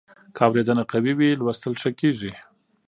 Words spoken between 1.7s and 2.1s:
ښه